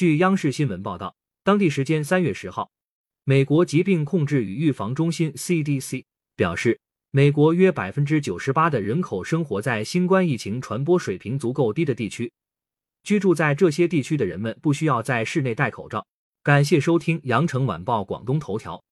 [0.00, 1.14] 据央视新闻报道
[1.44, 2.70] 当地时间三月十号
[3.24, 6.04] 美国疾病控制与预防中心 cdc
[6.36, 6.80] 表示
[7.10, 12.32] 美国约百分之九十八的人口生活在新冠疫情传播水平足够低的地区
[13.02, 16.06] 居住在这些地区的人们不需要在室内戴口罩。
[16.42, 18.82] 感谢收听羊城晚报广东头条。